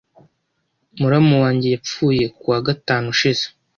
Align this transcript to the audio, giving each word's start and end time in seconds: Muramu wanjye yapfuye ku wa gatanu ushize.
Muramu 0.99 1.35
wanjye 1.43 1.67
yapfuye 1.69 2.25
ku 2.37 2.45
wa 2.51 2.59
gatanu 2.67 3.05
ushize. 3.13 3.43